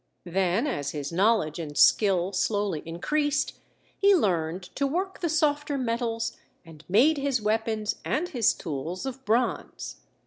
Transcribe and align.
Then, 0.25 0.65
as 0.65 0.93
his 0.93 1.11
knowledge 1.11 1.59
and 1.59 1.77
skill 1.77 2.33
slowly 2.33 2.81
increased, 2.87 3.59
he 3.95 4.15
learned 4.15 4.63
to 4.75 4.87
work 4.87 5.19
the 5.19 5.29
softer 5.29 5.77
metals 5.77 6.35
and 6.65 6.83
made 6.89 7.17
his 7.17 7.39
weapons 7.39 7.97
and 8.03 8.27
his 8.29 8.55
tools 8.55 9.05
of 9.05 9.23
bronze. 9.25 9.97